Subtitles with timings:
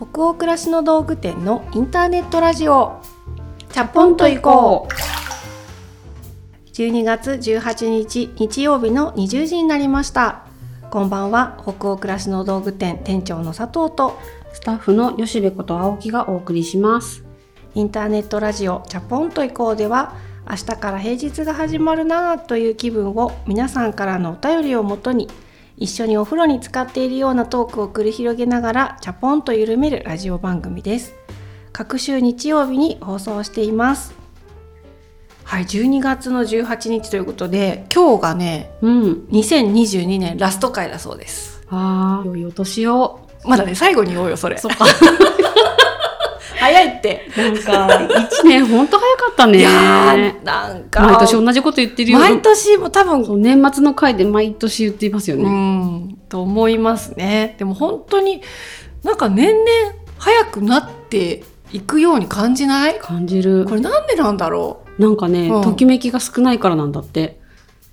[0.00, 3.02] 北欧暮らしの道具店のインターネットラジオ。
[3.70, 6.72] チャポンと行こう。
[6.72, 10.46] 12月18日日曜日の20時になりました。
[10.90, 11.58] こんばんは。
[11.60, 14.18] 北欧暮らしの道具店店長の佐藤と
[14.54, 17.22] スタッフの吉部こと青木がお送りします。
[17.74, 20.16] インターネットラジオチャポンと行こうでは
[20.48, 25.28] 明日から平日が始まるなという気分を皆さんからのお便りをもとに
[25.80, 31.14] 一緒にお風呂に浸かっているようなトークを繰り広げながらチャポンと緩めるラジオ番組です。
[31.72, 34.14] 各週日曜日に放送しています。
[35.42, 39.12] はい12月の18日ということで今日がねうん。
[39.30, 41.62] 2022年ラスト回だそうです。
[41.70, 42.28] あー。
[42.28, 43.26] 良いお年を。
[43.46, 44.58] まだね最後に言おうよそれ。
[44.58, 44.84] そっか
[46.72, 47.28] 早いって。
[47.36, 49.58] なんか一年ほんと早かったね。
[49.58, 51.02] いやーなんか。
[51.02, 52.18] 毎年同じこと言ってるよ。
[52.18, 53.42] 毎年も多分。
[53.42, 56.18] 年末の回で毎年言っていますようね、ん。
[56.28, 57.56] と思いますね。
[57.58, 58.42] でも本当に
[59.02, 59.66] なんか年々
[60.18, 61.42] 早くなって
[61.72, 62.98] いくように感じない？
[62.98, 63.64] 感じる。
[63.64, 65.62] これなんでなんだろなんかね、うん。
[65.62, 67.39] ときめきが少ないからなんだって。
[67.39, 67.39] う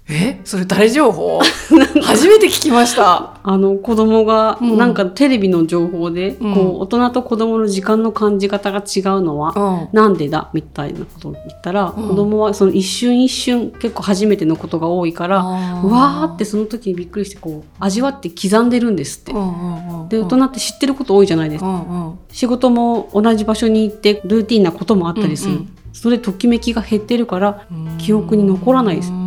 [0.09, 1.41] えそれ誰情報？
[2.01, 3.39] 初めて聞きました。
[3.43, 4.77] あの子供がうん。
[4.77, 6.53] なんかテレビの情報で、うん。
[6.53, 9.97] こう大人と子供の時間の感じ方が違うのは、うん。
[9.99, 10.49] なんでだ？
[10.53, 12.07] みたいなことを言ったら、うん。
[12.07, 15.39] 子供はその一瞬一瞬結構初めてのことが多いから、
[15.83, 19.33] うわーってその時にびっくりしてこう味わって刻んでるんですって。
[19.33, 22.13] で大人って知ってること多いじゃないですか。
[22.31, 25.51] 仕事も同じ場所に行ってルーティンなこともあったりする。
[25.51, 27.97] うんうんそれときめきが減ってるからうん。
[27.97, 29.09] 記憶に残らないです。
[29.09, 29.26] うーん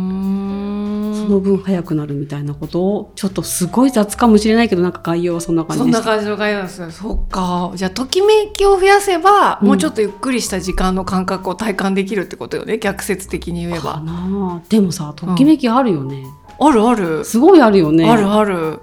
[1.31, 6.09] の分早くなるみたいなことをちょっとすごい雑かもしれないけどなんか概要はそんな感そんじでした。
[6.09, 6.81] な感じの概要なんです。
[6.81, 7.71] よそっか。
[7.75, 9.67] じゃあときめきを増やせば、うん。
[9.69, 16.25] もうちょっとゆっくりした時間の感覚を体感できるってことよね逆説的に言えかばでもさときめきあるよね。
[16.59, 17.25] あるある。
[17.25, 18.09] すごいあるよね。
[18.09, 18.79] あるある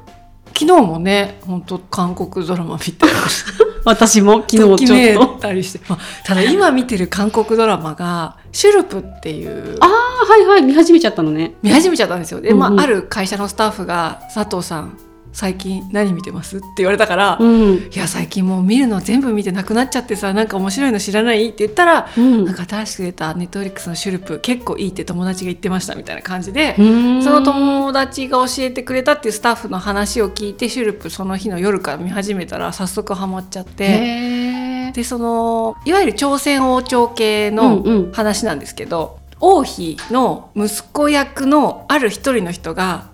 [0.58, 3.06] 昨日もね本当韓国ドラマ見て
[3.84, 5.38] 私も昨日ちょっと。
[5.38, 9.76] たりして、まあ、ただ今見てる韓国ドラマが「シュルプ」っていう。
[9.78, 11.54] ああはいはい見始めちゃったのね。
[11.62, 12.40] 見始めちゃったんですよ。
[12.40, 12.80] で、まうんうん。
[12.80, 14.98] あ、ある会社のスタッフが「佐藤さん
[15.32, 17.74] 最近何見てます?」って言われたから「うん。
[17.74, 22.44] いや最近もう見るの全部見てなくなっちゃってさなんか面白いの知らない?」って言ったら「うん。
[22.44, 26.74] なんか新しく出たネットフリックスのシュルプ結構いいって友達が言ってました」みたいな感じで。
[26.78, 43.04] うんその友達が教えてくれたっていうスタッフの話を聞いてシュルプその日の夜から見始めたら早速ハマっちゃってでそのいわゆる朝鮮王朝系うんのうん話なんですけど、王妃の息子役のある一人の人が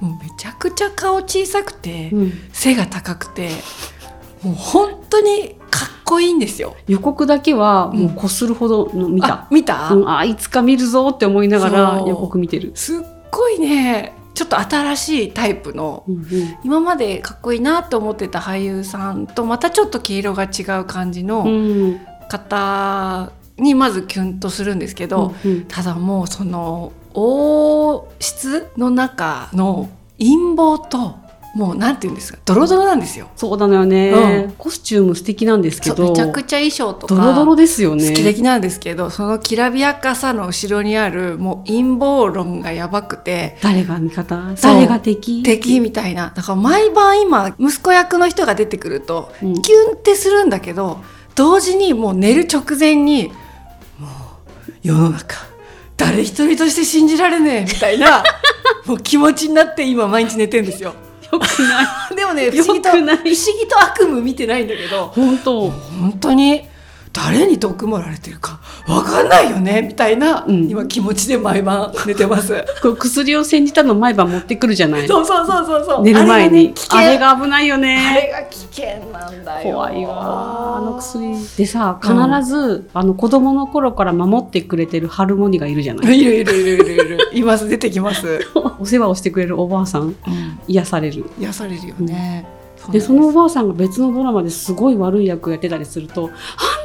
[0.00, 2.32] もうめちゃくちゃ顔小さくて、うん。
[2.52, 3.50] 背が高くて
[4.42, 6.74] もう本当にかっこいいんですよ。
[6.88, 9.48] 予告だけはもうこするほどの見あた。
[9.50, 12.72] 見た、うん、あいつか見るぞって思いながら予告見てる。
[12.74, 13.00] すっ
[13.30, 16.24] ごいねちょっと新しいタイプのうんうん。
[16.64, 22.00] 今までかっこいいなと思ってた俳優さんとまたちょっと毛色が違う感じのうん。
[22.28, 25.64] 方にまずキュンとするんですけど、うん。
[25.66, 29.88] ただもうその王室の中の
[30.18, 31.18] 陰謀と
[31.52, 33.28] もうなんて言うんですかドロドロなんですよ。
[33.34, 34.52] そうなのよね、うん。
[34.52, 36.10] コスチューム素敵なんですけど。
[36.10, 38.08] めちゃくちゃ衣装とかドロドロですよね。
[38.08, 43.58] 好き的なんですけどそのきらびやかさの後ろにあるもう陰謀論がやばくて。
[43.62, 44.54] 誰が味方？
[44.62, 45.42] 誰が敵？
[45.42, 46.32] 敵みたいな。
[46.32, 49.60] だから毎晩今息子役の人が出てくるとうん。
[49.62, 51.00] キュンってするんだけど
[51.34, 53.32] 同時にもう寝る直前に
[53.98, 55.49] もう世の中
[56.00, 58.24] 誰一人として信じられねえみたいな
[58.86, 60.94] もう気持ちになって今毎日寝てんですよ。
[61.30, 61.86] よくない。
[62.16, 63.22] でもね不思議と不思議
[63.68, 65.70] と悪夢見てないんだけど本当。
[65.70, 66.62] 本当に
[67.12, 70.68] 誰に毒盛られてるかわかんないよねみたいな、うん。
[70.68, 72.64] 今気持ちで毎晩寝てます。
[72.82, 75.06] こう薬を煎じたの毎晩持ってくるじゃない。
[75.08, 76.02] そうそうそうそうそう。
[76.02, 79.72] 寝る前にあれがね危ないよあねれが危険なんだよ。
[79.72, 86.20] 怖いわあの薬でさ必ず、あの子供の頃から守ってくれてるハルモニがいるじゃない。
[86.20, 87.30] いるいるいるいるいる。
[87.32, 87.68] います。
[87.68, 88.40] 出てきます。
[88.78, 90.14] お世話をしてくれるおばあさん。
[90.68, 91.24] 癒される。
[91.40, 92.60] 癒されるよね。
[92.90, 96.79] でそのおばあさんが別のドラマですごい悪い役やってたりするとあ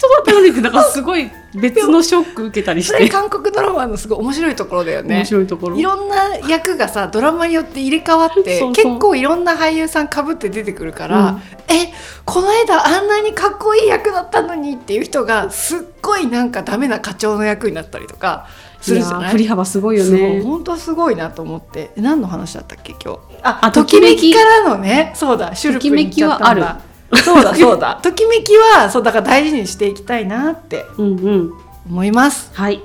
[0.00, 3.08] 人だったのにってなんかすごい別のショック受けたりして。
[3.10, 5.16] 韓国ドラマのすごい面白いところだよね。
[5.16, 5.24] 面。
[5.26, 5.76] 白いところ。
[5.76, 11.38] いろんな役がさドラマによって入れ替わって結構いろんな俳優さんかぶって出てくるから、
[11.68, 11.92] え
[12.24, 18.46] この間あんなにかっこいい役だったのにっていう人がすっごいなんかダメな課長の役になったりとか
[18.80, 19.30] するじゃない？
[19.32, 20.40] 振り幅すごいよね。
[20.42, 21.90] 本当すごいなと思って。
[21.96, 23.20] え何の話だったっけ今日？
[23.42, 24.32] ああときめき。
[24.32, 25.12] からのね。
[25.14, 26.74] そうだシュルプに行っちゃったんだ。
[26.74, 27.98] ときめきはそうだそうだ。
[28.02, 31.52] ときめきはそうだから大事にしていきたいなってうんうん。
[31.88, 32.50] 思います。
[32.54, 32.80] はい。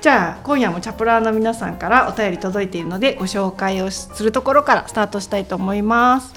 [0.00, 6.32] じゃあ今夜もチャプラーの皆さんからお便り届いているのでご紹介をするところからスタートしたいと思います。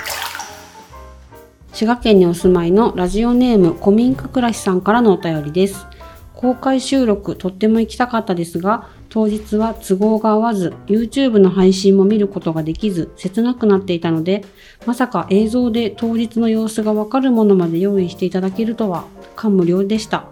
[1.72, 5.88] 滋賀県にお住まいのラジオネーム古民家暮らしさんからのお便りです。
[6.36, 14.44] 公開収録とっても行きたかったですが、当日は都合が合わず、YouTube の配信も見ることができず、切なくなっていたので、
[14.88, 19.06] まさか映像で当日の様子がわかるものまで用意していただけるとは、
[19.36, 20.26] 感無量でした。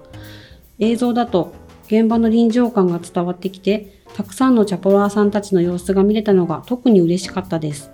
[0.79, 1.53] 映像だと、
[1.85, 7.91] 現場の臨場感が伝わってきて、たくさんのチャポラーさんたちの様子が見れたのが特に嬉しかったです。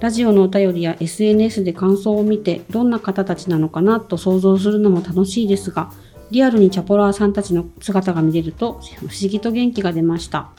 [0.00, 5.90] ラジオのお便りや SNS で感想を見てどんな方たちなのかなと想像するのも楽しいですが、
[6.30, 10.50] リアルにチャポラーさんたちの姿が見れると不思議と元気が出ました。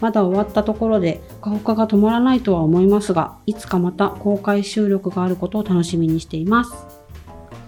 [0.00, 6.72] まだ終わったところで、ほかほかが止まらないとは思いますが、いつかまた公開収録があることを楽しみにしています。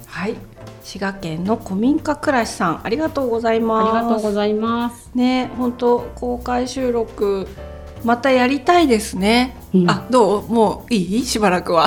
[0.06, 0.34] はい。
[0.82, 3.96] 滋賀県の古民家暮らしさんありがとうございます。
[3.96, 5.10] ありがとうございます。
[5.14, 7.46] ね本当公開収録
[8.04, 9.90] またやりたいですね、うん。
[9.90, 10.48] あどう？
[10.48, 11.24] もういい？
[11.26, 11.86] しばらくは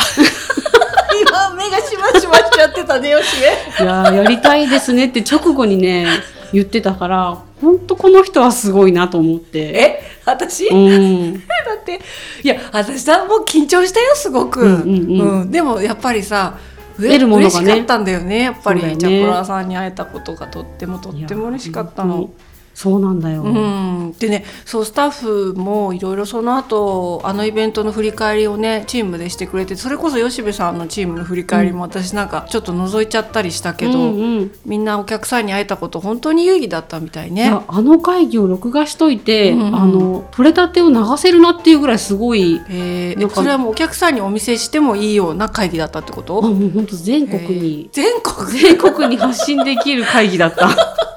[2.01, 3.47] 今目がしちゃってたねよしね。
[3.79, 6.07] いやーやりたいですねって直後にね、
[6.51, 9.59] 言ってたから、ほんとこの人はすごいなと思って。
[9.59, 11.33] え私、うん。
[11.65, 11.99] だって
[12.43, 15.51] いや私さもう緊張したよすごく、うんうんうん。
[15.51, 16.57] でもやっぱりさ
[16.97, 17.65] う得るものがね。
[17.65, 18.97] 嬉しかったんだよねやっぱり、ね。
[18.97, 22.29] チャコラーさんに会えたことがとってもとっても嬉しかったの。
[22.81, 23.43] そうなんだよ。
[23.43, 34.51] うん、でねそうスタッフもいろいろその後あのイベントの振り返りをねチームでしてくれてそれこそ吉部さんのチームの振り返りも私なんかちょっと覗いちゃったりしたけど、うんうん。
[34.65, 37.53] みんなお客さんに会えたこと本当に有意義だったみたいね。
[37.67, 39.75] あの会議を録画しといて、うんうん。
[39.75, 48.59] あの取れたてを流せるなっていうぐらいすごいえーそれはもうお客さんにお見せしてもいいような会議だったってこあともう本当全国に、えー全国？
[48.59, 50.69] 全国に発信できる会議だった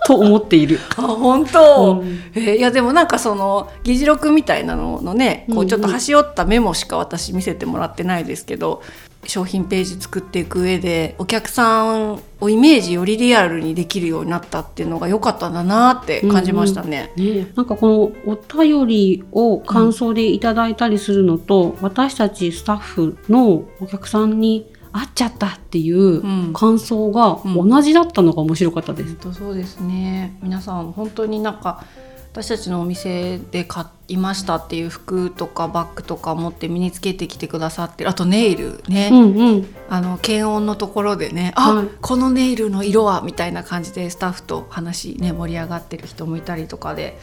[0.06, 0.78] と思っている。
[0.96, 2.21] あ本当、うん。
[2.35, 5.59] えーいやでもなんかその議事録みたいなののねこうん。
[5.61, 8.83] ううんちょっと端折ったメモしか私見せてもらってないですけど
[9.27, 17.12] 商品ページ作っていく上でお客さんをイメージよりリアルにできるようになったっていうのが良かったんだなって感じましたね。
[17.17, 29.08] ね、なんかこのお便りを感想でいただいたりするのと、私たちスタッフのお客さんに会っちゃったっていううん感想が同じだったのが面白かったです。
[29.08, 31.85] 本当そうですね皆さん本当になんか
[32.32, 39.67] 私たちのお店で買いましたっていう服とかバッグとか持って身につけてきてくださってるあとネイルね、うんうん。
[39.88, 47.19] あの検温のところでね「あ、はいこのネイルの色は」みたいな感じでスタッフと話ね盛り上がってる人もいたりとかで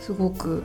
[0.00, 0.64] すごく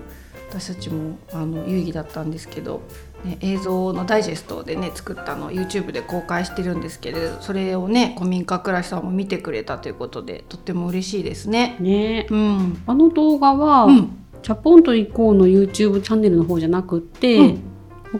[0.49, 2.81] 私たちもあの有意義だったんですけど、
[3.23, 11.77] ね、映像のダイジェストでね作ったのを YouTube で公開してるんですけれどそれをね古民家暮らしさんも見てくれたということでとっても嬉しいですね。
[11.79, 12.27] ね。
[12.29, 14.09] うん、あの動画は、うん。
[14.43, 17.59] チャポンと行こうの YouTube チャンネルの方じゃなくって、うん。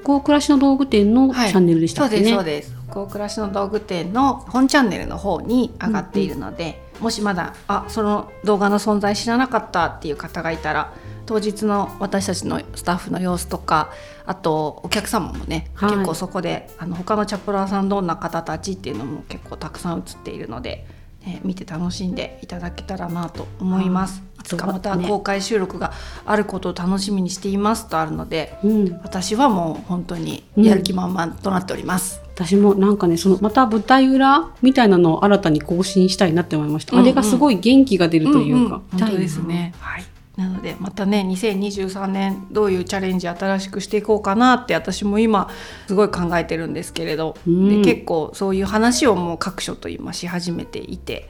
[0.01, 1.51] 北欧暮らしの道具店のチはい。
[1.53, 2.29] ャンネルでしたっけね。
[2.31, 2.91] そうですそうです。
[2.91, 10.93] 北欧暮らしの道具店の本チャンネルの方に上がっているので、もしまだあその動画の存在知らなかったっていう方がいたら
[11.27, 13.91] 当日の私たちのスタッフの様子とか
[14.25, 15.91] あとお客様もね、はい。
[15.91, 20.85] 結構そこであの他のチャプラーさんどんな方たちっていうのも結構たくさん映っているので、
[21.25, 24.21] ね、見て楽しんでいただけたらなと思います。
[24.21, 25.91] はいいつかまたね公開収録が
[26.25, 32.21] あることを楽しみにしていますとあるのでうん、私はもう本当にやる気満々となっております。
[32.33, 37.05] 私もなんかねそのまた舞台裏みたいなのを新たに更新したいなって思いました、うんうん。
[37.05, 39.73] あれがすごい元気が出るというか、んん本当ですね。
[39.79, 40.05] はい。
[40.37, 45.49] なのでまたね2023年どういうチャレンジ新しくしていこうかなって私も今
[45.87, 47.81] すごい考えてるんですけれど、うん。
[47.81, 51.27] で結構そういう話をもう各所と今し始めていて。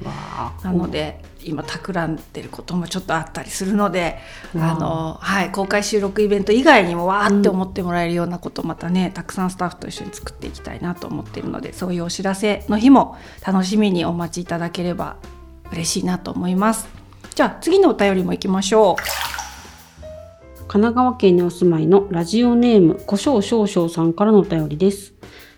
[0.64, 4.18] なので今企んでることもちょっとあったりするので
[4.56, 15.18] あの、はい、公開収録イベント以外にもわーって思ってもらえるようなことまたねたくさんスタッフと一緒に作っていきたいなと思っているのでそういうお知らせの日も楽しみにお待ちいただければ
[15.72, 16.97] 嬉しいなと思います。
[17.38, 19.04] じゃあ次のお便りも行きましょう。
[20.68, 25.14] 神奈川県にお住まいのラジオネーム胡椒少々さんからのお便りです。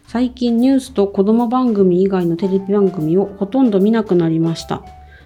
[0.06, 4.84] 最近ニュースと子供番組以外のテレビ番組をほとんど見なくなりました。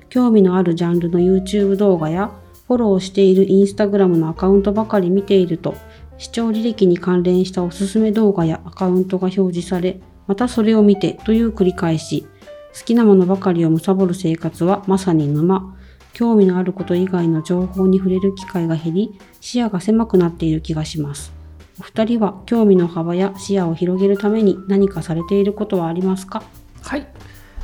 [0.09, 2.29] 興味のあるジャンルの YouTube 動画や
[2.67, 5.73] フォローしている Instagram のアカウントばかり見ていると
[6.19, 12.27] 視聴履歴に関連したおすすめ動画やアカウントが表示されまたそれを見てという繰り返し。
[12.75, 15.75] 好きなものばかりを貪る生活はまさに沼。
[16.13, 21.33] 興味のあること以外の情報に触れる機会が減り視野が狭くなっている気がします
[21.79, 26.43] お二人は興味の幅や視野を広げるために何かされていることはありますか？
[26.85, 26.87] う。
[26.87, 27.07] はい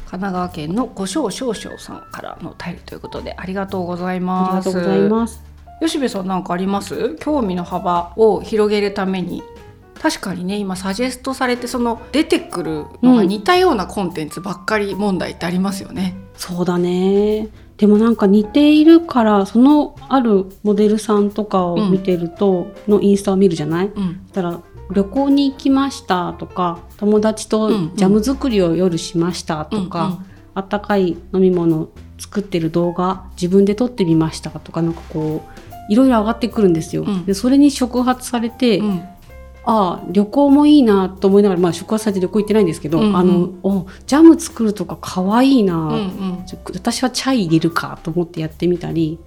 [0.07, 4.67] 神奈川県の胡椒少々さんからのお便りということでありがとうございあります。
[4.69, 5.43] がとうございます
[5.79, 7.15] 吉部さんなんかあります？
[7.19, 9.43] 興味の幅を広げるために
[10.01, 16.15] 確かにね今サジェストされてその出てくるのが似たようなコンテンツばっかり問題ってありますよね。
[16.35, 24.27] そうだねでもなんか似ているからそのあるモデルさんとかを見てると、のインスタを見るじゃない、うん。
[24.33, 30.19] たら旅行に行きましたとか友達とジャム作りを夜しましたとか、
[30.53, 37.03] あったかい飲み物作ってる動画自分で撮ってみましたとかなんかこういろいろ上がってくるんですよ。
[37.03, 37.25] うん。
[37.25, 39.03] でそれに触発されて、うんうん
[39.65, 43.15] ああ旅行もいいなと思いながら、まあ、触発されて旅行行ってないんですけど、うんうん。
[43.15, 46.45] あのおジャム作るとかかわいいな、うんうん。
[46.73, 49.19] 私はチャイ入れるかと思ってやってみたり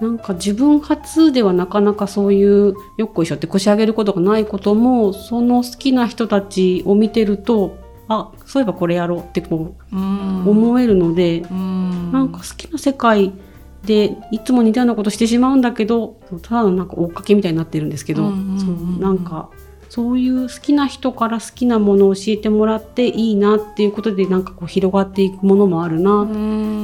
[0.00, 7.78] なんか自分初ではなかなかそういうよっこいしょって腰上げることがないこともその好きな人たちを見てると
[8.08, 10.46] あそういえばこれやろうってこううん。
[10.46, 12.12] 思えるので、うん。
[12.12, 13.32] なんか好きな世界
[13.84, 18.60] でいつも似たようなことしてしまうんだけどただのなんか追っかけみたいになってるんですけど、うんうんうんうん。
[18.60, 19.48] そうなんか
[19.88, 26.28] そういう好きな人から好きなものを教えてもらっていいなっていうことでなんかこう広がっていくものもあるなっう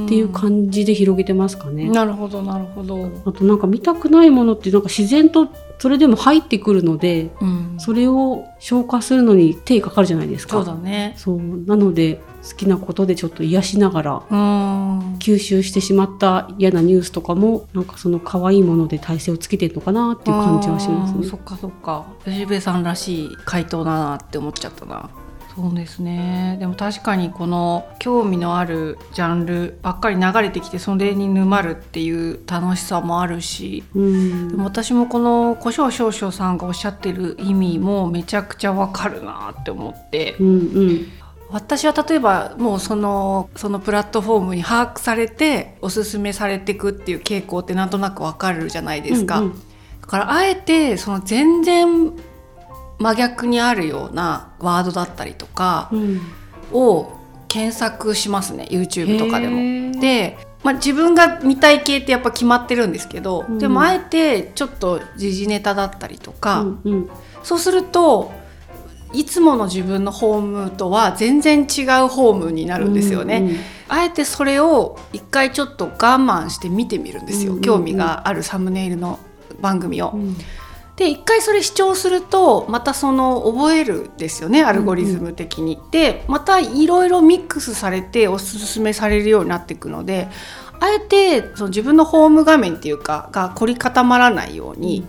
[0.03, 1.89] んていう感じで広げてますかね。
[1.89, 3.09] なるほどなるほど。
[3.25, 5.47] あとなんか見たくないものってなんか自然と
[5.79, 10.57] それでも入ってくるのでうんそれを消化するのに手かかるじゃないですか。
[10.57, 11.13] そうだね。
[11.17, 15.15] そうなので好きなことでちょっと癒しながらうん。
[15.17, 21.25] 吸収してしまった嫌なニュースとかもなんかその可愛いもので体勢をつけてるのかなっていう感じはしますね。
[21.25, 21.37] そ。
[21.37, 22.05] っかそっか。
[22.25, 25.09] 吉部さんらしい回答だなって思っちゃったな。
[25.55, 26.57] そうですね。
[26.59, 34.47] でも確かにこの興味のあるジャンルばっかり流れてきてそれに沼るっていう楽しさもあるしうん。
[34.49, 40.35] でも私もこの胡椒少々さんがおっしゃってる意味もめちゃくちゃわかるなって思って。
[40.39, 40.51] うんう
[40.91, 41.07] ん
[41.53, 49.39] 私は例えばもうそのそのプラットフォームに把握されておすすめされていくっていう傾向ってなんとなくわかるじゃないですか。
[49.39, 49.61] うんうん。
[50.01, 52.11] だからあえてその全然
[52.97, 56.21] 真逆にあるようなワードだったりとかうん。
[56.71, 57.19] を
[57.49, 60.01] 検索しますね YouTube とかでも。
[60.01, 63.59] で、まあ、自分が見たい系ってやっぱ決まってるんですけど、うん。
[63.59, 67.09] でもあえてちょっと時事ネタだったりとか、うんうん。
[67.43, 68.31] そうすると
[69.13, 73.37] いつもの自分のホームとは全然違うホームになるんですよね。
[73.37, 73.55] うんうん
[73.89, 79.19] あえてそれを一回ちょっと我慢して見てみるんですよ、うんうんうん興味があるサムネイルの
[79.61, 80.11] 番組を。
[80.15, 80.37] うん
[80.95, 85.79] で一回それ視聴するとまたその覚えるんですよねアルゴリズム的に。
[85.89, 90.29] でまたいろいろミックスされておすすめされるようになっていくので
[90.79, 95.05] あえてその自分のホーム画面っていうかが凝り固まらないように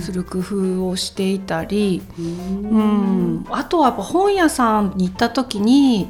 [0.00, 6.08] する工夫をしていたり、ううんん、あとはやっぱ本屋さんに行った時に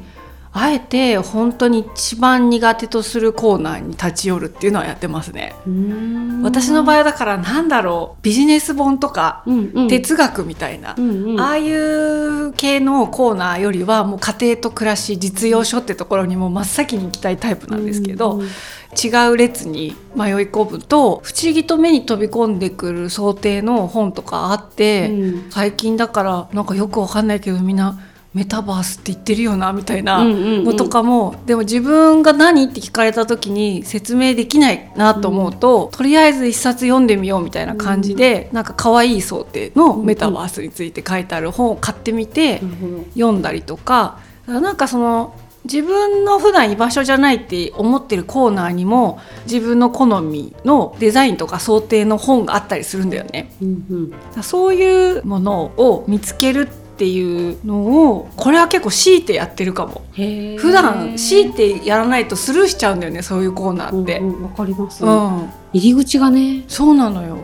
[0.51, 5.53] あえて本当に一番苦手とするコーナーに立ち寄るっていうのはやってますね。
[5.67, 6.41] うん。
[6.41, 8.23] 私の場合だからなんだろう。
[8.23, 9.87] ビジネス本とかうんうん。
[9.87, 11.39] 哲学みたいな、うんうん。
[11.39, 18.47] ああいう系のコーナーよりはもう家庭と暮らし実用書ってところにもう真っ先に行きたいタイプなんですけど、うんうん。
[18.47, 25.51] 違う列に迷い込むと不思議と目に飛び込んでくる想定の本とかあって、うん。
[25.51, 27.99] 最近だからなんかよくわかんないけどみんな
[28.33, 30.63] メタバースって言ってるよなみたいなうんうんうん。
[30.65, 42.61] のとかも、でも自分が何って聞かれた時に説明できないなと思うと、とりあえず一冊読んでみようみたいな感じで、なんか可愛い想定のメタバースについて書いてある本を買ってみて、
[43.15, 53.51] 読んだりとかなんかその自分の普段居場所じゃないって思ってるコーナーにも自分の好みのデザインとか想定の本があったりするんだよね。
[53.61, 54.43] うんうん。
[54.43, 60.03] そういうものを見つけるっていうのをこれは結構強いてやってるかも。
[60.13, 64.19] 普段強いてやらないとスルーしちゃうんだよねそういうコーナーって。
[64.19, 67.37] うんうんわかります、うん、入り口がね、そうなのよ。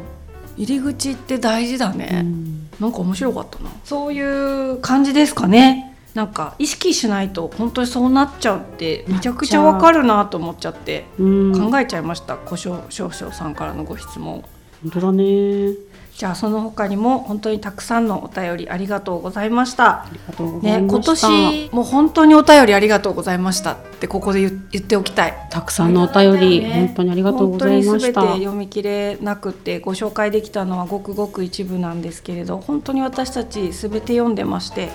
[0.57, 2.21] 入り口って大事だね。
[2.23, 2.69] うん。
[2.79, 3.69] なんか面白かったな。
[3.83, 5.95] そういう感じですかね。
[6.13, 12.37] なんか意識しないと本当にそうなっちゃうってめちゃくちゃわかるなと思っちゃってうん、考えちゃいました。
[12.37, 14.43] 胡椒少々さんからのご質問。
[14.81, 15.73] 本当だね
[16.15, 20.03] じゃあその他にも本当にたくさんのお便りありがとうございました。
[20.03, 25.33] ありがとうね今年もう本当にお便りありがとうございましたってここで言言っておきたい。
[25.49, 28.21] たくさんのお便り、ね本当にありがとうございました。
[28.21, 34.87] 本当に全て読み切れなくてご紹介できたのはごくごく一部なんですけれど本当に私たち全て読んでまして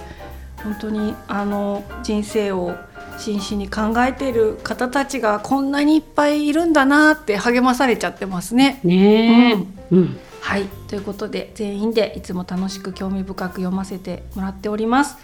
[0.64, 2.74] 本当にあの人生を
[3.18, 8.80] 真摯に考えている方たちがこんなにいっぱいいるんだなって励まされちゃってますね。
[8.84, 15.16] ねえ、うんはいということで全員でいつも楽しく興味深く読ませてもらっております。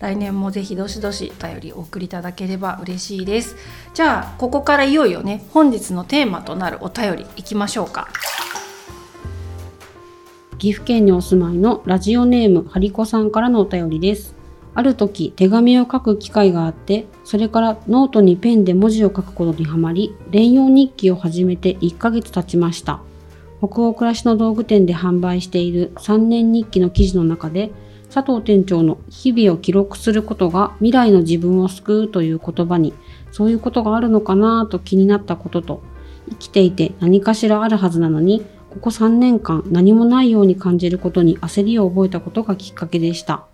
[0.00, 3.56] 来年もぜひどしどしお便りお送りいただければ嬉しいです。
[3.94, 8.08] じゃあここからいよいよね本日のテーマとなるお便りいきましょうか。
[10.58, 14.34] 岐阜県にお住まいのラジオネームハリコさんからのお便りです。
[14.74, 23.00] ある時手紙を書く機会があって、それからノートにペンで文字を書くことにはまり、連用日記を始めて1ヶ月経ちました。
[23.62, 27.70] 北欧暮らしの道具店で販売している3年日記の記事の中で、
[28.12, 32.92] 佐藤店長の日々を記録することが未来の自分を救うという言葉に、
[33.30, 35.82] そういうことがあるのかなと気になったことと、
[36.28, 43.46] 生きていて何かしらあるはずなのに、ここ3年間何もないように感じることに焦りを覚えたことがきっかけでした。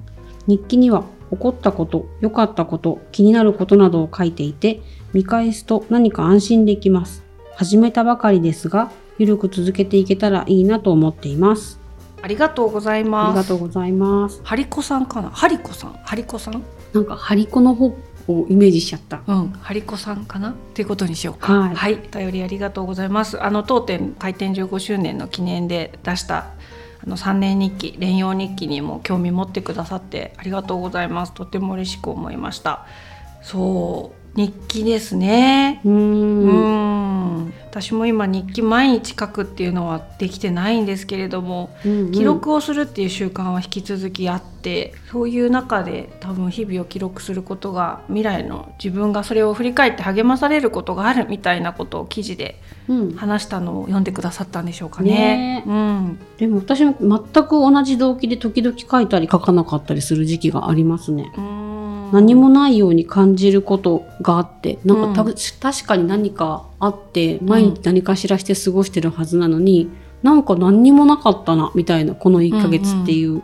[0.47, 4.81] 日記には起こったこと、良かったこと、気になることなどを書いていて、
[5.13, 7.27] 見返すと何か安心できます。
[7.57, 11.79] 始めたばかりですが、ゆるく続けていけたらいいなと思っています。
[12.23, 14.41] ありがとうございありますがとうございます。
[14.43, 15.31] ハリコさんかな？
[15.31, 15.93] ハリコさん？
[16.05, 16.63] ハリコさん？
[16.93, 17.87] なんか、ハリコの方
[18.29, 19.23] をイメージしちゃった。
[19.27, 20.51] うん、ハリコさんかな？
[20.51, 21.53] っていうことにしようか。
[21.53, 23.43] はいはい、お便りありがとうございます。
[23.43, 26.51] あの当店開店15周年の記念で出した
[27.05, 31.33] あの3年日記連用日記にも興味持ってくださってありがとうございます。
[31.33, 32.87] とても嬉しく思いました。
[33.43, 35.81] そう日記ですね。
[35.85, 36.49] うん
[37.49, 53.17] ん、私も今日記毎日書くっていうのはできてないんですけれども、うんうん記録をするっていう習慣は引き続きあってそういう中で多分日々を記録することが未来の自分がそれを振り返って励まされることがあるみたいなことを記事でうん。
[53.17, 55.11] 話したのを読んでくださったんでしょうかね。
[55.11, 61.33] ねうん、でも私も全く同じ動機で時々書いたり書かなかったりする時期がありますね。
[61.37, 61.68] うん
[62.13, 69.91] 何もないように感じることがあってなんかた、うん確かに何かあって毎日何かしらして過ごしてるはずなのに、
[70.23, 73.43] なんか何にもなかったなみたいなこの1ヶ月っていう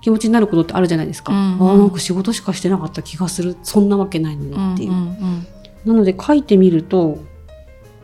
[0.00, 1.32] 気持ちになることってあるじゃないですか。
[1.32, 1.70] うんうん。
[1.70, 3.56] あーなんか仕事しかしてなかった気がする。
[3.62, 4.90] そんなわけないのにっていう。
[4.90, 5.46] うんうん
[5.84, 7.18] なので書いてみると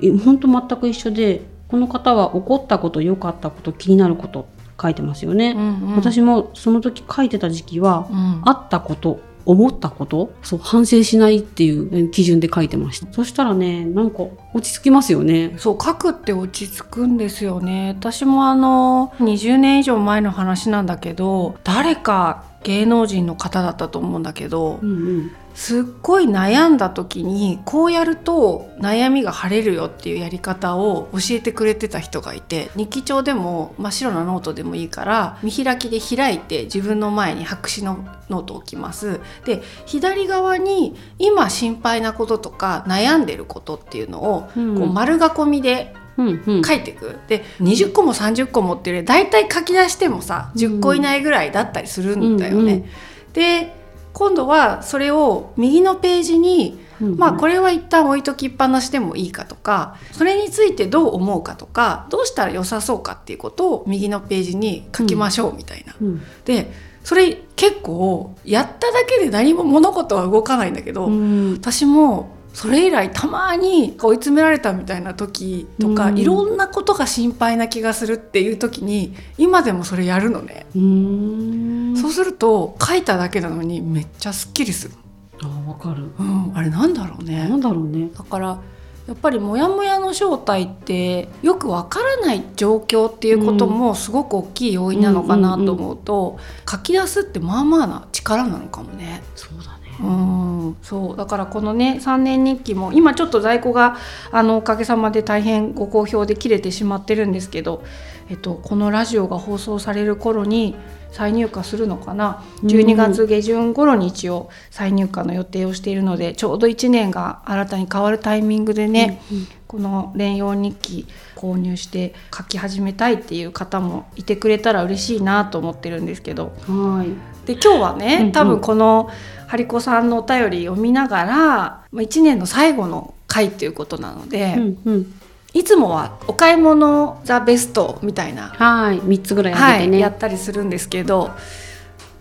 [0.00, 4.46] え本当全く一緒でこの方は起こったこと良かったこと気になること
[4.80, 5.50] 書いてますよね。
[5.50, 5.96] うんうん。
[5.96, 8.42] 私もその時書いてた時期はうん。
[8.44, 13.12] あったこと思ったことそう反省しないっていうえ基準で書いてました。
[13.12, 14.24] そしたらねなんか
[14.54, 15.54] 落ち着きますよね。
[15.58, 17.95] そう書くって落ち着くんですよね。
[17.99, 39.21] 私もあの20年以上前の話なんだけど誰か芸能人の方だったと思うんだけどうんうんすっごい悩んだ時にこうやると悩みが晴れるよっていうやり方を教えてくれてた人がいて日記帳でも真っ白なノートでもいいから見開きで開いて自分の前に白紙のノートを置きます。
[39.45, 44.75] で左側に今心配なこととか悩んでることっていうのをうん。
[44.78, 47.19] こう丸囲みで書いていく。
[47.28, 52.90] で20個も30個もっていうより大体書き出してもさ10個以内ぐらいだったりするんだよね。
[53.32, 53.83] で
[54.14, 65.96] 今度はそれを右のページに、うんまあこれは一旦置いときっぱなしでもいいかとかそれについてどう思うかとかどうしたら良さそうかっていうことを右のページに書きましょうみたいな。
[66.00, 66.22] うん。
[66.44, 66.72] で
[67.02, 71.52] それ結構やっただけで何も物事は動かないんだけど、うん。
[71.54, 76.19] 私もそれ以来たまに追い詰められたみたいな時とか、うん。
[76.19, 84.95] いろんなことが心配な気がするっていう時に今でもそれやるのね、うそうすると書いただけなのにめっちゃすっきりする、
[85.43, 86.04] あわかる。
[86.19, 87.49] うん、あれなんだろうね。
[87.49, 88.08] なんだろうね。
[88.17, 88.60] だから
[89.08, 96.38] やっぱりモヤモヤの正体ってよくわからない状況っていうこともすごく大きい要因なのかなと思うと、
[96.71, 99.23] 書き出すってまあまあな力なのかもね。
[99.34, 100.76] そうだねうん。
[100.83, 101.17] そう。
[101.17, 103.97] だからこのね3年日記も今ちょっと在庫が
[104.30, 107.85] あのおかげさまで大変ご好評で切れてしまってるんですけど、
[108.28, 110.75] えっと、このラジオが放送される頃に
[111.13, 119.23] 再入荷するのかな？12月下旬頃に一応再入荷の予定をしているのでちょうど1年が新たに変わるタイミングでね、
[119.69, 126.52] この連用日記購入して書き始めたいっていう方もいてくれたら嬉しいなと思ってるんですけど。
[126.67, 127.09] はい。
[127.47, 128.33] で今日はね、うんうん。
[128.33, 129.11] 多分この
[129.47, 135.15] ハリコさんのお便りを見ながらまあ1年の最後の回っていうことなので、うんうん。
[135.54, 141.30] いつもはお買い物ザベストみたいな、はい3つぐらいあはいげてね、やったりするんですけど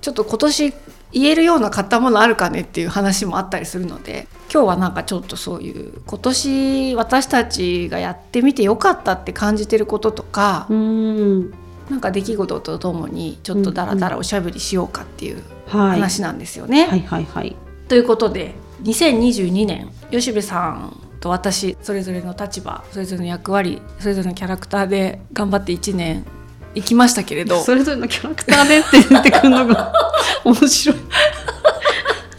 [0.01, 0.73] ちょっと今年
[1.13, 11.53] 言えるような買ったものあるかねっていう話もあったりするので今日はなんかちょっとそういう今年私たちがやってみてよかったって感じてることとか、うーん
[11.89, 15.99] なんか出来事とともにちょっとダラダラおしゃべりしようかっていうはい。
[15.99, 16.85] 話なんですよね。
[16.87, 17.55] はいはいはい。
[17.87, 26.25] ということで2022年吉部さんと私それぞれの立場それぞれの役割それぞれのキャラクターで頑張って1年
[26.75, 27.61] 行きましたけれど。
[27.61, 29.93] それぞれのキャラクターでって言ってくるのが
[30.43, 30.97] 面白い。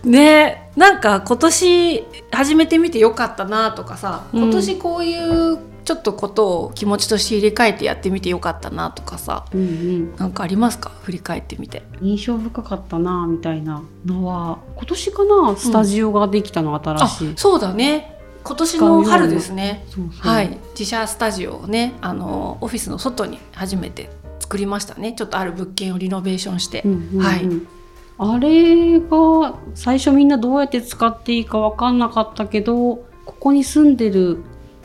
[0.08, 4.42] ねなんか今年始めてみてよかったなとかさうん。
[4.44, 9.44] 今年こういうちょっとことを気持ちとして入れ替えてやってみてよかったなとかさ。
[9.52, 10.16] うんうん。
[10.16, 10.90] なんかありますか？
[11.02, 11.82] 振り返ってみて。
[12.00, 14.58] 印象深かったなみたいなのは。
[14.76, 18.18] 今年かなスタジオができたの新あしい、そうだね。
[18.42, 19.86] 今年の春ですね。
[20.20, 20.58] はい。
[20.78, 25.12] 自社スタジオをねあのオフィスの外に初めて作りましたね。
[25.12, 27.20] ちょっとある物件をリノベーションして、うんうんうん。
[27.20, 27.48] はい。
[28.16, 34.38] あれが最初みんなどうやって使っていいか分かんなかったけどここに住んでる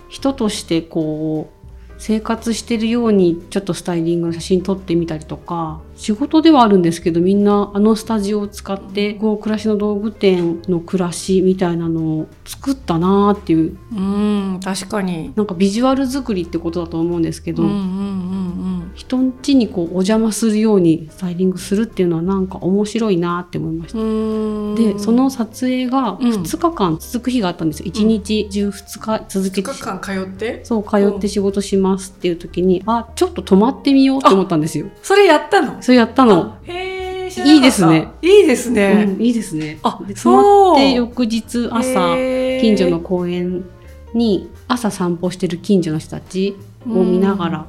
[0.10, 13.78] 人としてこう生活してるようにちょっとスタイリングの写真撮ってみたりとか仕事ではあるんですけどみんなあのスタジオを使ってこう暮らしの道具店の暮らしみたいなのを作ったなーっていう。
[13.92, 15.34] うん確かに。
[15.36, 24.00] なんかビジュアル作りってことだと思うんですけど、うんうんうん人ん家にこうお邪魔するようにスタイリングするっていうのはなんか面白いなって思いました。
[24.00, 24.76] うん。
[24.76, 26.30] でその撮影がうん。
[26.40, 30.62] 2日間続く日があったんですよ、1日中2日続けて、2日間通って？
[30.64, 34.88] そう通って仕事しますっていう時に、あちょっと泊まってみようって思ったんですよ。
[35.04, 35.82] それやったの？
[35.90, 37.52] それやったの、へー知らなかった。
[37.52, 38.08] いいですね。
[38.22, 39.80] いいですね、うん、いいですね。
[39.82, 42.16] あそうまって翌日朝
[42.62, 43.66] 近所の公園
[44.14, 47.66] に朝散歩してる近所の人たちを見ながら、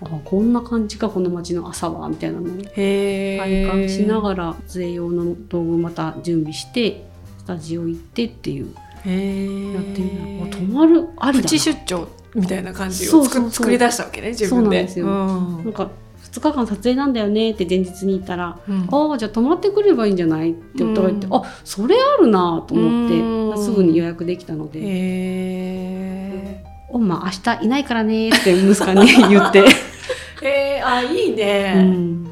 [0.00, 7.04] あこんな感じかこの街の朝はみたいなのをへ体感しならがら撮影用の道具また準備して
[7.38, 8.74] スタジオ行ってっていう。
[9.04, 11.42] へやってみたら泊まるありだな。
[11.42, 14.48] プチ出張みたいな感じを作り出したわけね自分で。
[14.48, 15.06] そうなんですよ。
[15.06, 15.64] うん。
[15.64, 15.90] なんか
[16.32, 18.88] 2日間撮影なんだよねって前日に言ったらうん。
[18.90, 21.34] ああじゃあ泊まってくればいいんじゃないって夫が言って、うん。
[21.34, 23.64] あそれあるなと思って、うん。
[23.64, 24.80] すぐに予約できたので。
[24.82, 29.64] へ「おんま明日いないからね」って息子に言って、ー
[30.42, 30.86] へー。
[30.86, 32.26] あいいね、うん、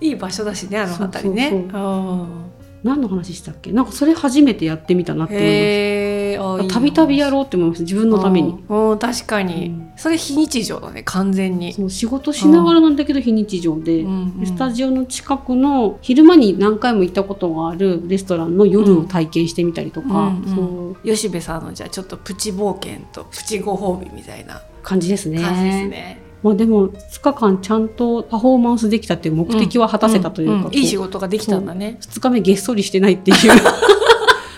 [0.00, 1.50] いい場所だしねあの辺りね。
[1.50, 2.46] そうそう
[2.84, 3.72] 何の話したっけ？
[3.72, 5.58] なんかそれ初めてやってみたなって思いましいい
[6.36, 6.58] な。
[6.64, 7.84] たたびたびやろうって思いました。
[7.84, 8.64] 自分のために。
[8.68, 9.92] うんうん確かに、うん。
[9.96, 21.06] それ非日常だね完全に、仕事しながらなんだけど非日常で,、うんでスタジオの近くの昼間に何回も行ったことがあるレストランの夜を体験してみたりとか、うんうんそう。
[21.06, 24.62] 吉部さんのじゃあちょっとプチ冒険とプチご褒美みたいな。
[24.86, 25.42] 感じですね。
[25.42, 26.22] 感じですね。
[26.42, 30.72] まあ、でも2日間ちゃんとパフォーマンスできたっていう目的は果たせたというか、こうん。
[30.72, 31.98] んいい仕事ができたんだね。
[32.00, 33.36] 2日目げっそりしてないっていう、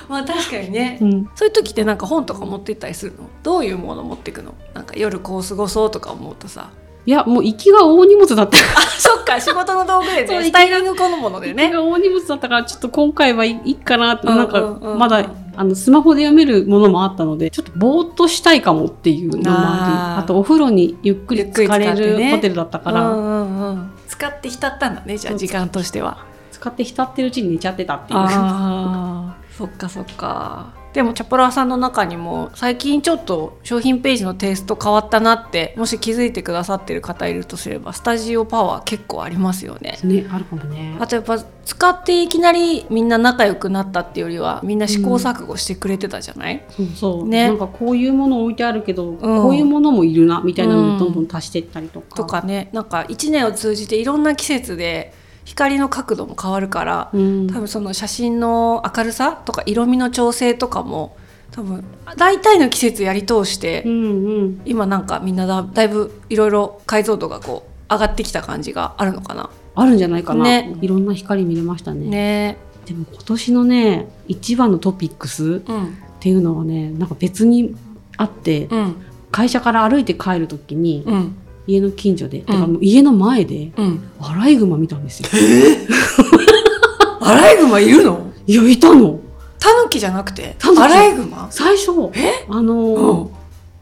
[0.09, 0.99] まあ確かにね。
[1.01, 3.29] うん、そういう時ってなんか本とか持ってったりするの？
[3.43, 4.55] どういうもの持ってくの？
[4.75, 6.71] なんか夜こう過ごそうとか思うとさ。
[7.07, 8.59] いやもう行きが大荷物だった。
[8.59, 9.41] あそっか。
[9.41, 10.45] 仕事の道具でね。
[10.45, 11.71] スタイリングもので行きね。
[11.71, 14.61] が大荷物だったからちょっと今回はいいかなって、うんうんなんか
[14.97, 15.25] まだ
[15.57, 23.91] あのスマホで読めるものもあったのでちょっとぼーっとしたいかもっていうのもありあとお風呂にゆっくり浸かれ使ってねるホテルだったから、うんうんうん。
[24.07, 26.25] 使って浸ったんだねじゃあ時間としては。
[26.53, 28.19] 使って浸ってるうちに寝ちゃってたっていう。
[29.59, 30.73] そっかそっか。
[30.93, 39.99] でもチャポラーさんの中にも最近ちょっと商品ページのテイスト変わったなってもし気づいてくださってる方いるとすればスタジオパワー結構ありますよね。
[40.05, 40.97] ね、あるかもね。
[41.01, 47.49] あとやっぱ使っていきなりみんな仲良くなったっていうよりはみんな試行錯誤してくれてたじゃない、そうそう、ね。
[47.49, 52.15] なんかこういうもの置いてあるけど、こういうものもいるなみたいなのをどんどん足していったりとか。
[52.15, 52.71] とかね。
[52.73, 55.13] なんか1年を通じていろんな季節で
[55.49, 61.17] 光の角度も変わるから、うん、多分その写真の明るさとか色味の調整とかも
[61.53, 61.83] 多分
[62.19, 69.49] 大体の季節やり通して、うんうん、今なんかみんなだだいぶいろいろ解像度がこう上がってきた感じがあるのかな。
[69.75, 70.77] あるんじゃないかな、ね。
[70.83, 72.07] いろんな光見れましたね。
[72.09, 72.59] ね。
[72.85, 75.87] でも今年のね一番のトピックスうん。
[75.87, 77.75] っていうのはねなんか別に
[78.19, 78.97] あって、うん。
[79.31, 81.37] 会社から歩いて帰る時に、うん
[81.69, 84.11] 家の近所で、てかもう家の前でうん。
[84.21, 85.29] アライグマ見たんですよ。
[87.21, 88.33] アライグマいるの？
[88.47, 89.21] いやいたの。
[89.61, 90.57] タヌキじゃなくて？
[90.79, 91.49] アライグマ？
[91.51, 91.91] 最初。
[92.15, 92.47] え？
[92.49, 93.31] あの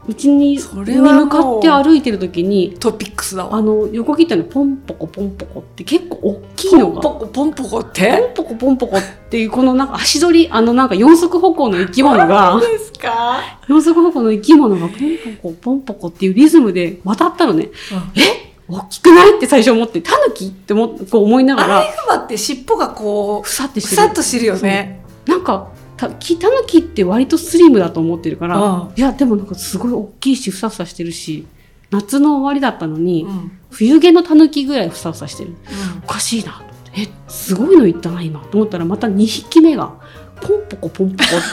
[0.07, 0.13] うん。
[0.13, 3.57] うちにそれはもう向かって歩いてる時にトピックスだわ。
[3.57, 8.29] あの横切ったのポンポコポンポコって結構大きいポのがンポコポンポコっポて？
[8.31, 13.59] ンポコポンポコっていうこのなんか足取りあのなんか四足歩行の生き物がですか？
[13.67, 14.97] 四足歩行の生き物がポン
[15.41, 17.69] ポコポンポコっていうリズムで渡ったのね
[18.15, 18.47] え？
[18.69, 25.03] 大きくないって最初思ってタヌキってもこう思いながアライらグマって尻尾がこうふさってしてふさっとしてるよね。
[25.25, 28.93] なんかたきタヌキって割とスリムだと思ってるから、うん。
[28.95, 31.45] いやでもなんかすごい大きいしふさふさしてるし
[31.89, 33.51] 夏の終わりだったのに、うん。
[33.71, 35.55] 冬毛のタヌキぐらいふさふさしてる。
[36.03, 36.63] おかしいな
[36.95, 39.93] えすごいのいったな今と思ったらまた2匹目が
[40.41, 41.45] ポンポコポンポコって。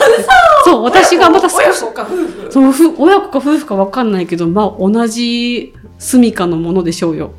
[0.64, 2.52] そう私がまた少し親子か夫婦？
[2.52, 7.33] そのふ親子か夫婦か分かんないけどまあ同じ住処のものでしょうよ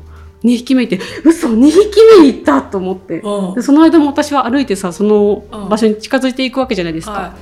[0.46, 3.22] 2匹目いて嘘2匹目いたと思って。
[3.54, 7.12] でその間も私は歩いてさその場所に近づいていくわけじゃないですか。
[7.12, 7.34] は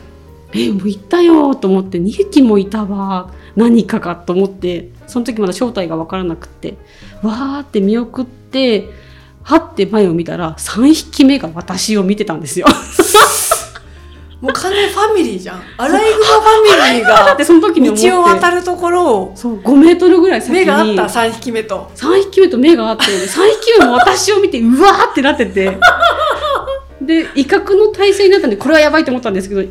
[0.54, 3.30] い、えもう行ったよと思って2匹もいたわ。
[3.56, 4.90] 何かかと思って。
[5.06, 6.76] その時まだ正体が分からなくって。
[7.22, 8.88] わーって見送って
[9.42, 12.66] はって前を見たら3匹目が私を見てたんですよ。
[14.44, 15.62] もう完全ファミリーじゃん。
[15.78, 20.58] アライグマファミリーが その時に道を渡るところをそう5メートルぐらい先に。
[20.58, 21.90] 目があった3匹目と。
[21.96, 23.26] 3匹目と目があって3
[23.62, 25.78] 匹目も私を見てうわーってなってて。
[27.00, 29.62] で威嚇の体勢になったんでこれはやばいと思ったんですけど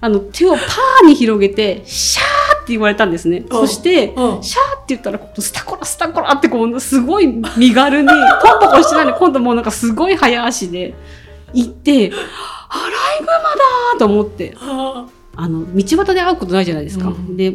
[0.00, 10.94] あの手をパーに広げてシャーって言われたんですね、そして、シャーって言ったらスタコラスタコラってこうすごい身軽にポンポコしてないで今度もうなんかすごい早足で
[11.52, 12.12] 行って
[12.70, 13.32] アライグマ
[13.94, 17.08] だと思って、あの道端で会うことないじゃないですか。
[17.08, 17.54] うん、で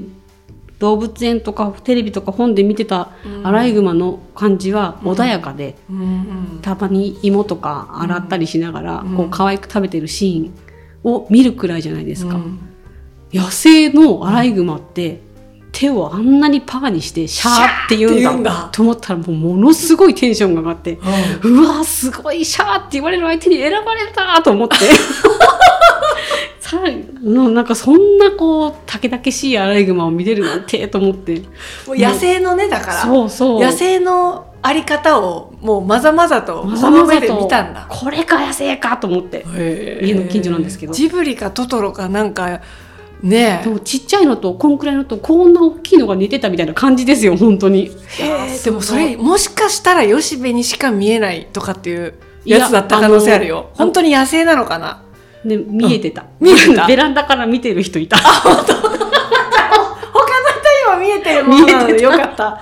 [0.79, 3.11] 動物園とかテレビとか本で見てた
[3.43, 10.53] アライグマの感じは穏やかで、うん、たまに芋とか洗ったりしながら、こう可愛く食べてるシーン
[11.09, 12.39] を見るくらいじゃないですか。
[13.33, 15.21] 野生のアライグマって
[15.75, 18.69] 手をあんなにパーにしてシャーって言うんだ。
[18.71, 20.97] と思ったらもうものすごいテンションが上がって、
[21.43, 24.75] うん、うわすごいシャーって言われる相手に選ばれたと思って。
[26.61, 26.79] さ
[27.21, 31.41] のなんかそんなこうたけたけしいアライグマを見れるなんてと思って。
[31.85, 33.01] もう野生のねだから。
[33.01, 33.61] そうそう。
[33.61, 37.85] 野生のあり方をもうまざまざとこの目で見たんだ。
[37.89, 39.45] これか野生かと思って。
[40.01, 40.93] 家の近所なんですけど。
[40.93, 42.61] ジブリかトトロかなんか
[43.21, 47.91] ねでもちっちゃいのとこんくらいのとこんな大きいのが似てたみたいな感じですよ本当に。
[48.63, 52.13] でもそれもしかしたら吉部にしか見えないとかっていう
[52.45, 53.71] やつだった可能性あるよ。
[53.73, 55.01] 本当に野生なのかな？
[55.43, 56.87] で見えてた、見えてた？
[56.87, 58.17] ベランダから見てる人いた。
[58.17, 58.73] 本当？
[58.73, 58.97] 他の
[60.51, 62.61] 人にも見えてるもんなのでよかった。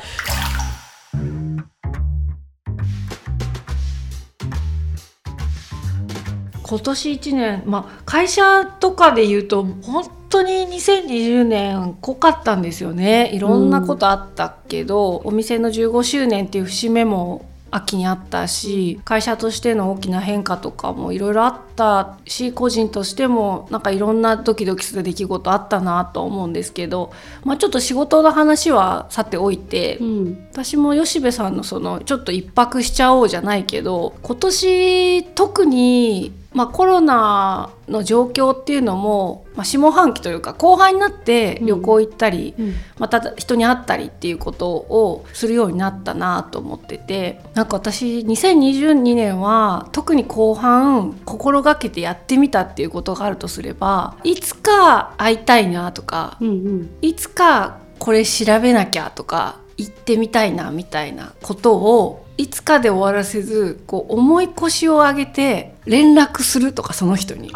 [6.64, 13.30] 今年1年、まあ、会社とかで言うと本当に2020年濃かったんですよね。
[13.34, 27.12] いろんなことあったけど、うん、お店の15周年っていう節目も秋にあったし会社としての大きな変化とかもいろいろあったし個人としてもなんかいろんなドキドキする出来事あったなと思うんですけど、
[27.44, 42.66] まあ、ちょっと仕事の話はさておいて、うん、私も吉部さんのそのちょっと一泊しちゃおうじゃないけど今年特にまあ、コロナの状況っていうのも、まあ、下半期というか後半になって旅行行ったり、うん。
[42.66, 67.52] うん、また人に会ったりっていうことをするようになったなと思っててなんか私2022年は特に後半心がけてやってみたっていうことがあるとすればいつか会いたいなとか、うんうん、いつかこれ調べなきゃとか行ってみたいなみたいなことをいつかで終わらせずこう重い腰を上げて連絡するとかその人に。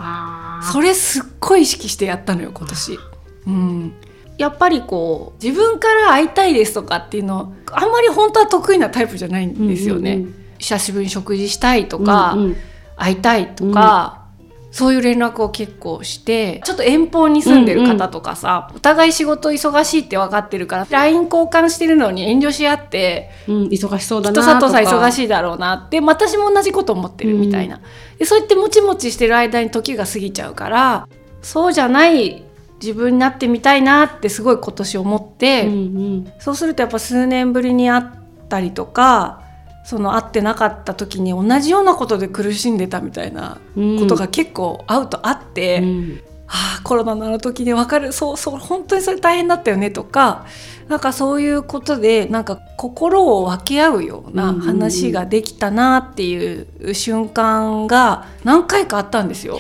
[0.71, 2.99] それすっごい意識してやったのよ今年。
[3.47, 3.93] うん、
[4.37, 10.13] やっぱりこう自分から会いたいですとかっていうのあんまり本当は得意なタイプじゃないんですよね。
[10.13, 12.57] うんうんうん、久しぶりに食事したいとか、うんうん、
[12.97, 14.27] 会いたいとか、
[14.71, 18.73] そういう連絡を結構してちょっと遠方に住んでる方とかさ、うん。
[18.73, 24.57] うん、お互い仕事忙しいって分かってるから LINE 交換してるのに遠慮し合って、うん、忙しそうだなとか。
[24.59, 27.81] 人里さ忙しいだろうなって私も同じこと思ってるみたいな、うん、
[28.19, 31.07] でそうやってもちもちしてる間に時が過ぎちゃうから
[31.41, 32.43] そうじゃない
[32.79, 35.75] 自分になってみたいなってすごい今年思って、うんう
[36.17, 38.03] ん、そうするとやっぱ数年ぶりに会っ
[38.47, 39.41] たりとか
[39.87, 50.45] その会ってなかった時に同じようなことで苦しんでたみたいなことが結構会うとあって、うん、はあコロナのあの時に分かるそうそう本当にそれ大変だったよねとか
[50.89, 59.57] なんかそういうことでなんか心を分け合うような話ができたなっていう瞬間が何回かあったんですよ。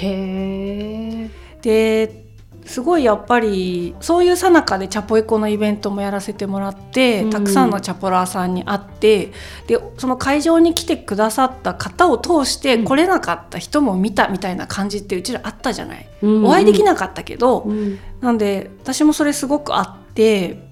[1.61, 2.26] で
[2.67, 9.31] すごいやっぱりそういうさなかでチャポエコのイベントもやらせてもらって、うん、たくさんのチャポラーさんに会って
[9.67, 20.67] でその会場に来てくださった方を通して来れなかった人も見たみたいな感じってうちらあったじゃない、うん、お会いできなかったけど、うん、なんで私もそれすごくあって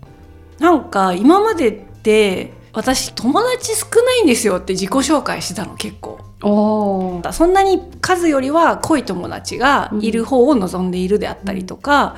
[0.59, 6.19] なんか今までって私友達少ないんですよって自己紹介してたの結構。
[6.41, 12.17] そんなに数よりは濃い友達がいる方を望んでいるであったりとか、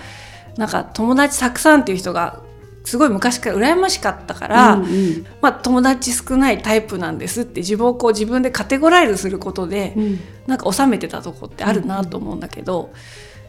[0.55, 2.41] うん、なんか友達たくさんっていう人が
[2.83, 12.91] すごい昔から羨ましかったから、うんうん、まあ、友達少ないタイプなんですって自分をこう自分でカテゴライズすることで、うん、なんか収めてたとこってあるなと思うんだけど、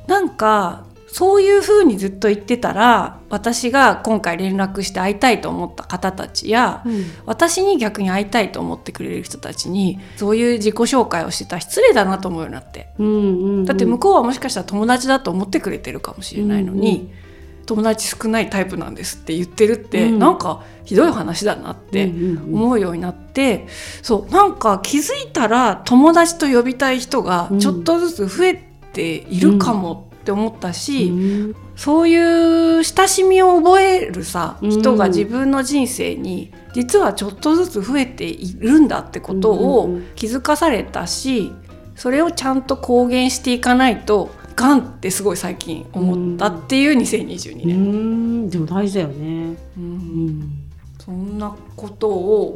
[0.04, 7.04] うん、なんかそういうふうにずっと言ってたら私が今回連絡して会いたいと思った方たちや、うん。
[7.26, 12.88] 私に逆に会いたいと思ってくれる人たちにそういう自己紹介をしてたら失礼だなと思うようになって。
[12.98, 17.28] うんうんだって向こうはもしかしたら友達だと思ってくれてるかもしれないのに、うん
[17.68, 20.18] 友達少ないタイプなんですって言ってるって、うん。
[20.18, 22.54] なんかひどい話だなってうんうんうん。
[22.54, 23.66] 思うようになって、
[24.00, 28.54] そうなんか気づいたら友達と呼びたい人がちょっとずつ増え
[28.94, 31.56] ているかもって思ったし、うん。
[31.76, 34.70] そういう親しみを覚えるさうん。
[34.70, 41.52] 人が自分の人生に実はちょっとずつ増えているんだってことをうん気づかされたし
[41.96, 48.50] それをちゃんと公言していかないとがんってすごい最近思ったっていう2022う年、ん。
[48.50, 49.56] でも大事だよね。
[49.76, 50.40] ううん。
[50.40, 50.64] ん
[50.98, 52.54] そんなことを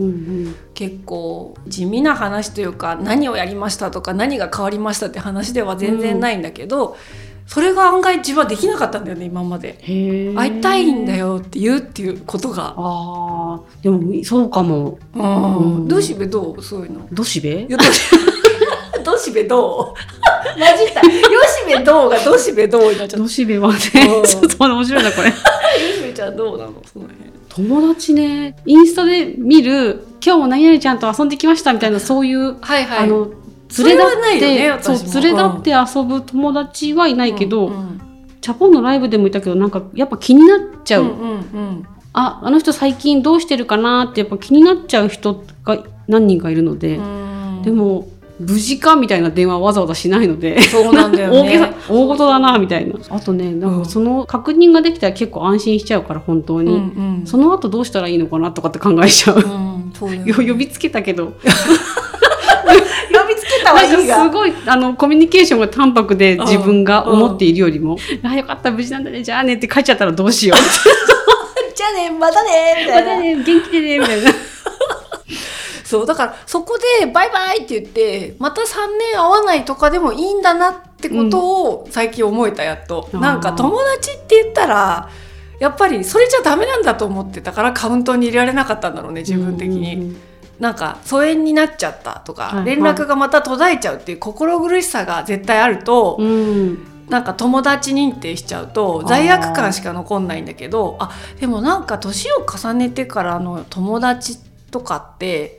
[0.74, 6.96] 結構地味な話というか何をやりましたとか何が変わりましたって話では全然ないんだけど、
[7.46, 9.78] それが案外自分はできなかったんだよね今まで。
[10.35, 11.16] 会いたいんだ。
[11.16, 12.74] よって言うっていうことが。
[12.76, 14.98] ああでもそうかも。
[15.14, 16.62] うんうんどうしべどう？
[16.62, 17.07] そういうの。
[17.12, 17.76] どしべど
[19.14, 20.59] うしべどう？
[20.59, 21.00] マジった。
[21.00, 21.11] よ
[21.42, 23.18] しべどうがどうしべどうになっちゃった。
[23.18, 23.78] どしべはね
[24.18, 25.28] うん ちょっと面白いなこれ。
[25.28, 26.72] よしべちゃんどうなの？
[26.92, 27.22] その辺。
[27.55, 33.33] 友達ねインスタで見る今日も何々ちゃんと遊んできましたみたいなそういうはいはあのそ
[33.78, 37.72] 連れ立って、そう連れ立って遊ぶ友達はいないけど、
[38.40, 41.12] チャポンのライブでもいたけどなんかやっぱ気になっちゃう、
[42.12, 47.62] ああの人最近どうしてるかなってやっぱ気になっちゃう人が何人かいるので、うん。
[47.62, 48.08] でも
[48.40, 51.74] 無事かみたいな電話わざわざしないのでそうなんだよ 大げさね。
[51.88, 52.94] 大事だなみたいな。
[53.08, 56.78] あとねなんかその確認ができたら結構安心しちゃうから本当に、うんう
[57.22, 57.26] ん。
[57.26, 61.35] その後どうしたらいいのかなとかって考えちゃう、うんそういうよ呼びつけたけど
[63.62, 70.59] たはいいがかすごいあのコミュニケーションが淡白で自分が思っているよりも「あよかった無事なんだねじゃあね」って書いちゃったらどうしよう。
[71.75, 73.12] じゃあねまたねみたいな。
[73.12, 74.31] またね元気でねみたいな。
[75.85, 78.64] そうだからそこで「バイバイ」って言ってまた3
[78.98, 85.11] 年会わないとかでもいいんだなってことを最近思えたやっと、うんなんか友達って言ったら
[85.61, 90.16] やっぱりそれじゃダメなんだと思ってたからカウントに入れられなかったんだろうね自分的に、うん
[90.58, 96.86] なんか疎遠になっちゃったとか、連絡がまた途絶えちゃうっていう心苦しさが絶対あると、うん。
[97.08, 101.10] なんか友達認定しちゃうと罪悪感しか残んないんだけどあ
[101.40, 104.38] でもなんか年を重ねてからの友達
[104.70, 105.58] とかって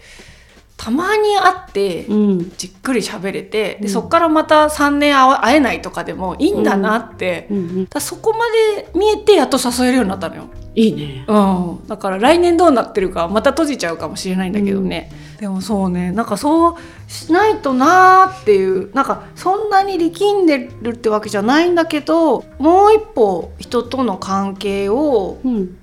[0.77, 2.51] たまに会ってうん。
[2.57, 3.81] じっくり喋れて、うん。
[3.83, 7.83] でそっからまた3年会えないとかでもいいんだなって、うんうん。
[7.85, 10.49] だからそこまで見えてやっと誘えるようになったのよ。
[10.75, 11.25] いいね。
[11.27, 16.11] うん、だから来年どうなってるかまた閉じちゃうかもしれないんだけどね、でもそうね。
[16.11, 16.75] なんかそう
[17.07, 18.93] しないとなーっていう。
[18.93, 25.77] なんかそんなに力んでるってわけじゃないんだけどもう一歩人との関係をうん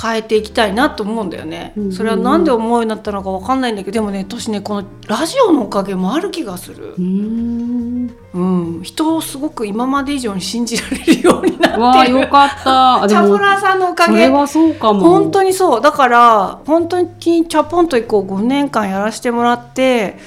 [0.00, 6.94] 変えていきたいなと思うんだよね、うんそれはなんで思うようになったのかわかんないんだけどでもね私ねこのラジオのおかげもある気がする。
[6.96, 8.16] う、ん。
[8.32, 8.44] う
[8.78, 12.12] ん、人をすごく今まで以上に信じられるようになって。
[12.12, 13.02] るよかった。
[13.02, 14.12] あチャポラーさんのおかげ。
[14.12, 15.00] それはそうかも。
[15.00, 15.80] 本当にそう。
[15.80, 20.18] だから本当にチャポンと以降5年間やらせてもらって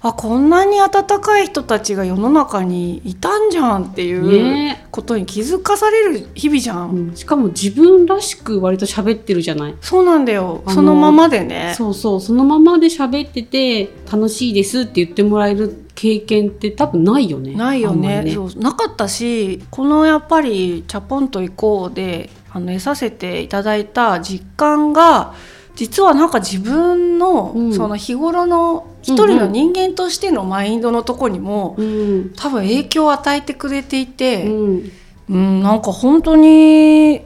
[0.00, 4.86] あこんなに温かい人たちが世の中にいたんじゃんっていうね。
[4.92, 9.74] ことに気づかされる日々じゃん、うんしかも自分らしく割と喋ってるじゃない？
[9.80, 10.62] そうなんだよ。
[10.68, 11.74] そのままでね。
[11.76, 17.54] そうそうそのままで喋ってて楽しいですって言ってもらえる経験って多分ないよね。
[17.54, 18.34] ないよあんまりね。
[18.34, 25.34] そうなかったしこのやっぱり「チャポンと行こうで」あの得させていただいた実感が
[25.74, 27.72] 実はなんか自分の、うん。
[27.74, 32.32] その日頃の一人の人間としてのマインドのとこにも、うん。
[32.36, 37.22] 多分影響を与えてくれていて、ううんんなんか本当に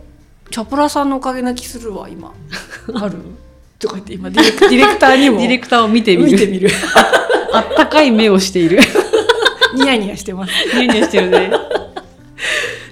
[0.50, 2.32] チャプラさんのおかげな気するわ今。
[2.94, 3.18] ある？
[3.78, 5.38] とか言って今ディレクターにも。
[5.38, 6.32] ディレクターを見てみる。
[6.32, 6.70] 見てみる。
[7.52, 8.78] あったかい目をしている。
[9.74, 10.52] ニヤニヤしてます。
[10.74, 11.50] ニヤニヤしてるね。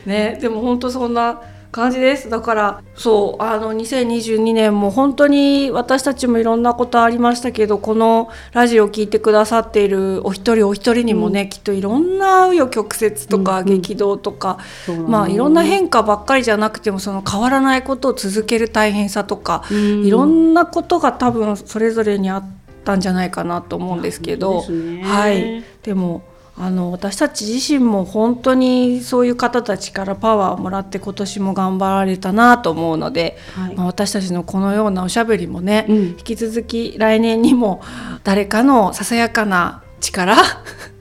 [0.07, 1.41] ねでも本当そんな
[1.71, 2.29] 感じです。
[2.29, 13.81] だからそうあの2022年も本当に私たちもいろんなことありましたけどこのラジオを聞いてくださっているお一人お一人にもね、きっといろんな紆余曲折とかうんうん。
[13.81, 20.05] 激動とか、そうだねまあいろんな変化ばっかりじゃなくてもその変わらないことを続ける大変さとか、うん。
[20.05, 22.45] いろんなことが多分それぞれにあっ
[22.85, 25.03] たんじゃないかなと思うんですけど、ね。
[25.05, 26.23] はい、でも
[26.63, 37.81] あの私たち自身も本当にそういう方たちからパワーをもらって今年も頑張られたなと思うので、はいまあ、私たちのこのようなおしゃべりもね、うん引き続き来年にも
[38.25, 40.37] 誰かのささやかな力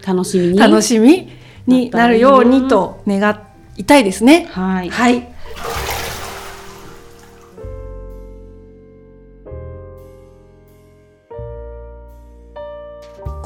[0.05, 1.29] 楽しみに 楽しみ
[1.67, 3.37] になるようにと願
[3.75, 4.47] いたいですね。
[4.51, 4.89] はい。
[4.89, 5.27] はい。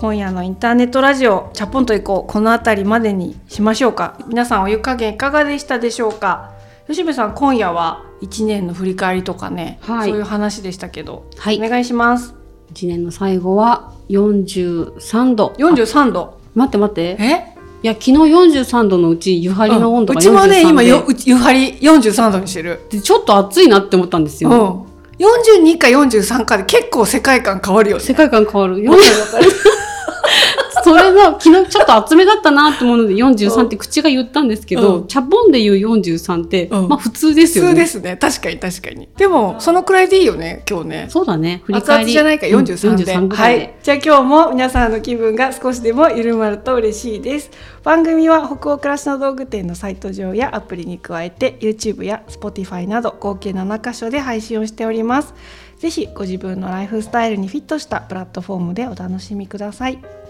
[0.03, 2.29] 今夜のインターネットラジオチャポンと行こう。
[2.29, 4.17] この辺りまでにしましょうか。
[4.27, 6.51] 皆さんお湯加減いかがでしたでしょうか？
[6.87, 10.09] 吉部さん今夜は一年の振り返りとかね、はい。
[10.09, 11.65] そういう話でしたけど、はい。
[11.65, 12.35] お願いします。
[12.69, 15.53] 一年の最後は43度。
[15.57, 16.37] 43度。
[16.53, 17.01] 待って待って。
[17.21, 17.55] え？
[17.81, 20.89] いや、昨日43度のうち、湯張りの温度が43うちもね今で。
[20.89, 22.81] よ湯張り43度にしてる。
[22.89, 24.51] でちょっと暑いなって思ったんですうん。
[24.51, 24.85] よ。
[25.17, 28.03] 42か43かで結構世界観変わるよね。
[28.03, 28.83] 世界観変わる。
[30.83, 35.07] それの、昨日ちょっと厚めだったなと思うので43って口が言ったんですけど、うん。
[35.07, 36.89] チャポンで言う43って、うん。
[36.89, 37.69] まあ普通ですよね。
[37.71, 38.17] 普通ですね。
[38.17, 39.07] 確かに確かに。
[39.17, 41.05] でもそのくらいでいいよね今日ね。
[41.09, 41.61] そうだね。
[41.65, 42.05] 振り熱返り。
[42.05, 43.73] 々じゃないかうん43で、43ぐはい。
[43.81, 47.51] じゃあ今日も皆さんの気分が少しでも緩まると嬉しいです。
[47.83, 55.33] 番組は北欧暮らしの道具店のサイト上やアプリに加えて YouTube や Spotify など合計7カ所で配信をしております。
[55.79, 59.99] ぜひご自分のライフスタイルにフィットしたプラットフォームでお楽しみください。
[60.01, 60.22] えー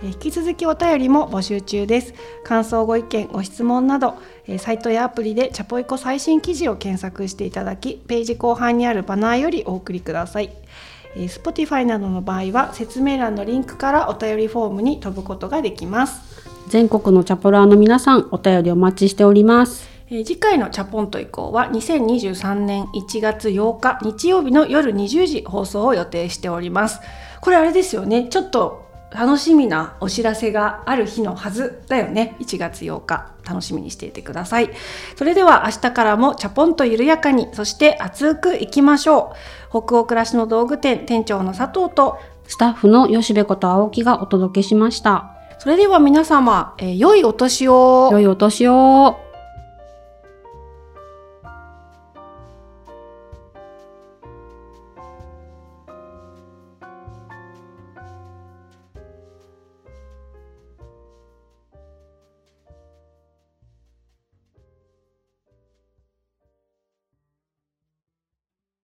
[0.00, 2.14] 引き続きお便りも募集中です。
[2.44, 4.14] 感想ご意見ご質問など、
[4.46, 10.52] えーサイトやアプリでチャポイコ最新記事を検索していただきページ後半にあるバナーよりお送りください。
[11.16, 16.20] えー Spotify などの場合は説明欄のリンクからお便りフォームに飛ぶことができます、
[16.68, 19.88] 全国のチャポラーの皆さん、お便りお待ちしております。
[20.10, 27.00] えー次回のチャポンと以降は2023年1月8日日曜日の夜20時放送を予定しております。
[27.40, 28.28] これあれですよね。
[28.30, 32.36] ちょっと楽しみなお知らせがある日のはずだよね。
[32.40, 33.32] 1月8日。
[33.48, 34.70] 楽しみにしていてください。
[35.16, 39.32] それでは明日からもチャポンと緩やかにそして熱くいきましょ
[39.72, 39.82] う。
[39.82, 45.34] 北欧暮らしの道具店店長の佐藤とスタッフの吉部こと青木がお届けしました。
[45.58, 48.10] それでは皆様、えー良いお年を。
[48.12, 49.27] 良いお年を。